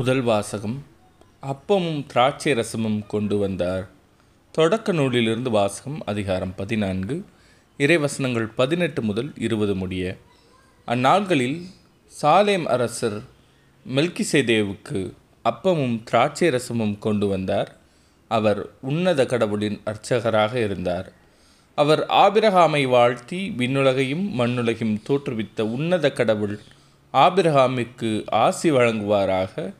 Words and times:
முதல் 0.00 0.22
வாசகம். 0.22 0.84
அப்பமும் 1.42 2.06
திராட்சை 2.06 2.52
ரசமும் 2.52 3.06
கொண்டு 3.06 3.38
வந்தார். 3.38 3.88
தொடக்க 4.52 4.92
நூலிலிருந்து 4.92 5.50
வாசகம் 5.50 6.02
அதிகாரம் 6.04 6.54
பதினான்கு. 6.54 7.24
இறைவசனங்கள் 7.78 8.50
பதினெட்டு 8.54 9.02
முதல் 9.02 9.32
இருபது 9.36 9.74
முடிய. 9.74 10.16
அந்நாள்களில் 10.86 11.62
சாலேம் 12.22 12.64
அரசர் 12.64 13.22
மெல்கிசேதேவுக்கு 13.94 15.12
அப்பமும் 15.44 16.02
திராட்சை 16.02 16.48
ரசமும் 16.48 16.98
கொண்டு 16.98 17.28
வந்தார். 17.28 17.76
அவர் 18.28 18.66
உன்னத 18.80 19.26
கடவுளின் 19.26 19.80
அர்ச்சகராக 19.84 20.58
இருந்தார். 20.58 21.12
அவர் 21.74 22.06
ஆபிரகாமை 22.08 22.88
வாழ்த்தி 22.88 23.54
விண்ணுலகையும் 23.56 24.28
மண்ணுலகையும் 24.38 25.02
தோற்றுவித்த 25.08 25.60
உன்னத 25.60 26.12
கடவுள் 26.12 26.58
ஆபிரகாமிற்கு 27.12 28.22
ஆசி 28.26 28.70
வழங்குவாராக. 28.70 29.72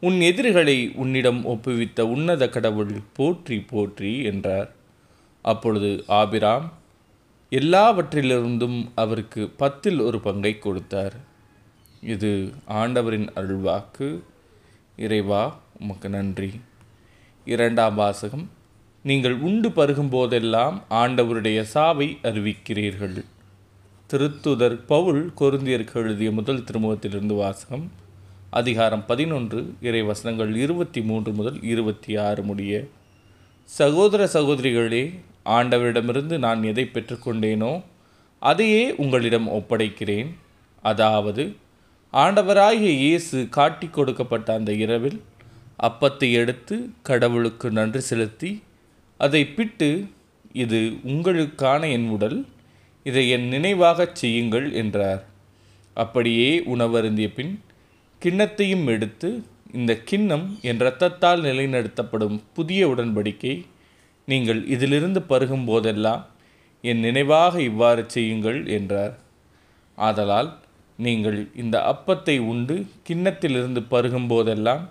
உன் 0.00 0.20
எதிரிகளை 0.20 0.92
உன்னிடம் 0.94 1.46
ஒப்புவித்த 1.46 2.00
உன்னத 2.00 2.48
கடவுள் 2.48 2.92
போற்றி 3.12 3.58
போற்றி 3.60 4.22
என்றார். 4.22 4.70
அப்பொழுது 5.42 6.04
ஆபிராம் 6.08 6.72
எல்லாவற்றிலிருந்தும் 7.50 8.88
அவருக்கு 8.94 9.48
பத்தில் 9.48 10.00
ஒரு 10.00 10.20
பங்கை 10.20 10.58
கொடுத்தார். 10.58 11.16
இது 12.02 12.52
ஆண்டவரின் 12.66 13.28
அருள்வாக்கு. 13.34 14.08
இறைவா 14.96 15.42
உமக்கு 15.80 16.08
நன்றி. 16.08 16.60
இரண்டாம் 17.44 17.94
வாசகம். 17.94 18.50
நீங்கள் 19.02 19.36
உண்டு 19.38 19.68
பருகும் 19.68 20.08
போதெல்லாம் 20.08 20.82
ஆண்டவருடைய 20.90 21.62
சாவை 21.62 22.18
அறிவிக்கிறீர்கள். 22.22 23.24
திருத்துதர் 24.10 24.78
பவுல் 24.86 25.32
கொருந்தியருக்கு 25.40 25.94
எழுதிய 25.94 26.30
முதல் 26.30 26.64
திருமுகத்திலிருந்து 26.64 27.36
வாசகம். 27.36 28.08
அதிகாரம் 28.58 29.02
பதினொன்று 29.06 29.58
இறை 29.80 30.00
வசனங்கள் 30.02 30.52
இருபத்தி 30.54 31.00
மூன்று 31.02 31.30
முதல் 31.32 31.58
இருபத்தி 31.62 32.16
ஆறு 32.24 32.42
முடிய 32.42 32.72
சகோதர 33.68 34.22
சகோதரிகளே 34.34 35.02
ஆண்டவரிடமிருந்து 35.56 36.38
நான் 36.38 36.62
எதை 36.62 36.84
பெற்றுக்கொண்டேனோ 36.94 37.70
அதையே 38.42 38.82
உங்களிடம் 38.96 39.46
ஒப்படைக்கிறேன். 39.58 40.30
அதாவது 40.84 41.44
ஆண்டவராகிய 42.14 42.90
இயேசு 43.04 43.48
காட்டி 43.58 43.88
கொடுக்கப்பட்ட 43.88 44.50
அந்த 44.54 44.72
இரவில் 44.72 45.18
அப்பத்தை 45.82 46.32
எடுத்து 46.32 46.78
கடவுளுக்கு 47.02 47.70
நன்றி 47.70 48.04
செலுத்தி 48.10 48.52
அதை 49.20 49.44
பிட்டு 49.56 49.90
இது 50.52 50.82
உங்களுக்கான 51.12 51.82
என் 51.98 52.10
உடல் 52.18 52.38
இதை 53.06 53.28
என் 53.28 53.48
நினைவாகச் 53.54 54.20
செய்யுங்கள் 54.22 54.72
என்றார். 54.72 55.24
அப்படியே 55.96 56.52
உணவருந்திய 56.74 57.28
பின் 57.34 57.54
கிண்ணத்தையும் 58.24 58.86
எடுத்து 58.86 59.28
இந்த 59.72 59.92
கிண்ணம் 60.04 60.58
என் 60.62 60.80
இரத்தத்தால் 60.80 61.42
நிலைநிறுத்தப்படும் 61.46 62.40
புதிய 62.52 62.88
உடன்படிக்கை. 62.88 63.64
நீங்கள் 64.24 64.66
இதிலிருந்து 64.66 65.20
பருகும் 65.20 65.64
போதெல்லாம் 65.64 66.26
என் 66.82 66.98
நினைவாக 66.98 67.62
இவ்வாறு 67.62 68.04
செய்யுங்கள் 68.06 68.66
என்றார். 68.66 69.14
ஆதலால் 69.96 70.50
நீங்கள் 70.96 71.38
இந்த 71.56 71.76
அப்பத்தை 71.92 72.38
உண்டு 72.38 72.86
கிண்ணத்திலிருந்து 73.08 73.82
பருகும் 73.90 74.28
போதெல்லாம் 74.28 74.88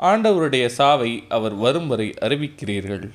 ஆண்டவருடைய 0.00 0.66
சாவை 0.66 1.24
அவர் 1.28 1.54
வரும் 1.54 1.86
வரை 1.86 2.14
அறிவிக்கிறீர்கள். 2.20 3.10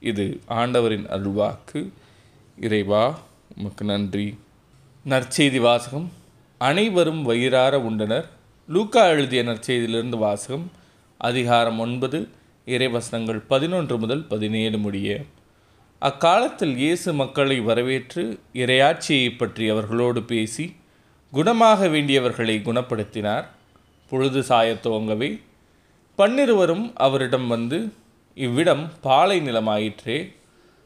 இது 0.00 0.40
ஆண்டவரின் 0.46 1.06
அருள்வாக்கு. 1.06 1.88
இறைவா 2.60 3.18
உமக்கு 3.56 3.84
நன்றி. 3.84 4.38
நற்செய்தி 5.04 5.60
வாசகம். 5.60 6.08
அனைவரும் 6.58 7.22
வயிறார 7.22 7.78
உண்டனர். 7.78 8.28
லூக்கா 8.68 9.06
எழுதிய 9.06 9.42
நற்செய்தியிலிருந்து 9.42 10.18
வாசகம் 10.18 10.70
அதிகாரம் 11.18 11.78
ஒன்பது 11.78 12.28
இறைவசனங்கள் 12.66 13.42
பதினொன்று 13.46 13.98
முதல் 13.98 14.26
பதினேழு 14.26 14.78
முடிய. 14.78 15.22
அக்காலத்தில் 15.98 16.76
இயேசு 16.76 17.12
மக்களை 17.12 17.60
வரவேற்று 17.60 18.40
இரையாட்சியை 18.52 19.36
பற்றி 19.36 19.68
அவர்களோடு 19.68 20.22
பேசி 20.22 20.76
குணமாக 21.32 21.88
வேண்டியவர்களை 21.88 22.56
குணப்படுத்தினார். 22.62 23.44
பொழுது 24.10 24.40
சாயத் 24.40 24.86
துவங்கவே 24.86 25.40
பன்னிருவரும் 26.18 26.92
அவரிடம் 26.94 27.46
வந்து 27.46 27.92
இவ்விடம் 28.34 28.92
பாலை 29.00 29.40
நிலமாயிற்றே. 29.40 30.34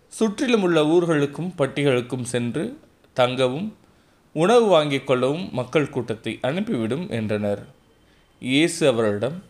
சுற்றிலும் 0.09 0.63
உள்ள 0.63 0.85
ஊர்களுக்கும் 0.85 1.53
பட்டிகளுக்கும் 1.59 2.23
சென்று 2.23 2.79
தங்கவும் 3.13 3.75
உணவு 4.33 4.67
வாங்கிக் 4.67 5.07
கொள்ளவும் 5.07 5.49
மக்கள் 5.53 5.91
கூட்டத்தை 5.91 6.39
அனுப்பிவிடும் 6.43 7.11
என்றனர். 7.11 7.63
இயேசு 8.41 8.89
அவர்களிடம் 8.89 9.43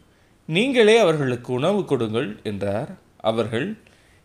நீங்களே 0.46 0.98
அவர்களுக்கு 0.98 1.52
உணவு 1.52 1.84
கொடுங்கள் 1.84 2.40
என்றார். 2.42 2.90
அவர்கள் 3.20 3.76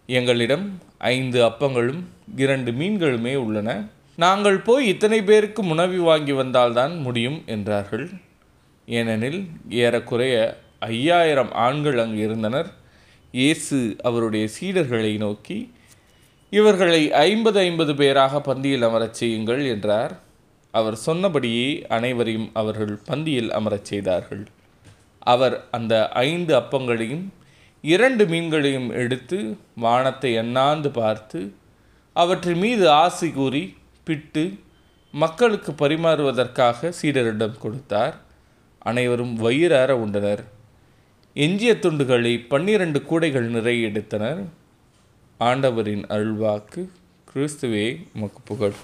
எங்களிடம் 0.08 0.80
ஐந்து 0.98 1.40
அப்பங்களும் 1.46 2.02
இரண்டு 2.36 2.72
மீன்களுமே 2.72 3.36
உள்ளன. 3.36 3.70
நாங்கள் 4.16 4.60
போய் 4.62 4.88
இத்தனை 4.88 5.22
பேருக்கு 5.22 5.62
உணவு 5.66 6.02
வாங்கி 6.02 6.32
வந்தால்தான் 6.32 6.98
முடியும் 6.98 7.44
என்றார்கள். 7.46 8.10
ஏனெனில் 8.86 9.48
ஏறக்குறைய 9.70 10.36
ஐயாயிரம் 10.80 11.52
ஆண்கள் 11.52 11.98
அங்கு 11.98 12.22
இருந்தனர். 12.24 12.70
இயேசு 13.32 13.96
அவருடைய 14.04 14.48
சீடர்களை 14.60 15.18
நோக்கி 15.18 15.72
இவர்களை 16.50 17.12
ஐம்பது 17.12 17.60
ஐம்பது 17.60 17.96
பேராக 17.96 18.40
பந்தியில் 18.40 18.82
அமரச் 18.82 19.14
செய்யுங்கள் 19.14 19.66
என்றார். 19.66 20.14
அவர் 20.80 20.98
சொன்னபடியே 21.08 21.68
அனைவரையும் 21.96 22.50
அவர்கள் 22.62 22.94
பந்தியில் 23.10 23.52
அமரச் 23.58 23.90
செய்தார்கள். 23.92 24.44
அவர் 25.34 25.56
அந்த 25.72 25.94
ஐந்து 26.28 26.54
அப்பங்களையும் 26.60 27.26
இரண்டு 27.94 28.24
மீன்களையும் 28.26 28.90
எடுத்து 29.04 29.38
வானத்தை 29.76 30.32
எண்ணாந்து 30.38 30.90
பார்த்து 31.00 31.40
அவற்றின் 32.16 32.62
மீது 32.64 32.86
ஆசை 33.04 33.30
கூறி 33.32 33.64
பிட்டு 34.08 34.44
மக்களுக்கு 35.24 35.72
பரிமாறுவதற்காக 35.72 36.92
சீடரிடம் 37.02 37.58
கொடுத்தார். 37.58 38.16
அனைவரும் 38.80 39.36
வயிறார 39.36 39.92
உண்டனர். 40.06 40.44
எஞ்சிய 41.46 41.74
துண்டுகளை 41.82 42.34
பன்னிரண்டு 42.48 43.00
கூடைகள் 43.02 43.48
நிறைய 43.56 43.88
எடுத்தனர். 43.88 44.44
ஆண்டவரின் 45.40 46.06
அருள்வாக்கு 46.16 46.82
கிறிஸ்துவே 47.30 47.88
உமக்கு 48.16 48.42
புகழ். 48.44 48.78